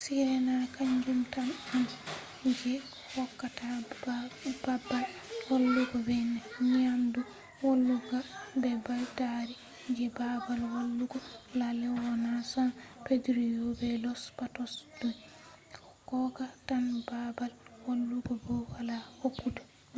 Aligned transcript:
sirena 0.05 0.55
kanjum 0.75 1.19
tan 1.33 1.49
on 1.49 1.55
ranger 1.69 1.95
station 1.95 2.53
je 2.59 2.73
hokkata 3.13 3.67
babal 4.69 5.03
walugo 5.49 5.97
be 6.07 6.15
nyamdu 6.75 7.21
wulinga 7.61 8.19
be 8.61 8.69
beddari 8.85 9.55
je 9.95 10.05
babal 10.19 10.59
walugo. 10.73 11.17
la 11.59 11.69
leona 11.81 12.31
san 12.51 12.69
pedrillo 13.05 13.65
be 13.79 13.89
los 14.03 14.21
patos 14.37 14.73
do 14.99 15.09
hokka 16.09 16.45
tan 16.67 16.83
babal 17.09 17.51
walugo 17.85 18.33
bow 18.43 18.65
ala 18.79 18.97
hokkugo 19.21 19.51
nyamdu 19.55 19.61